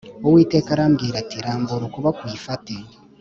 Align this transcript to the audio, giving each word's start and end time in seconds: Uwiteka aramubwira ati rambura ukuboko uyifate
Uwiteka 0.27 0.69
aramubwira 0.75 1.15
ati 1.23 1.37
rambura 1.45 1.83
ukuboko 1.85 2.19
uyifate 2.23 2.73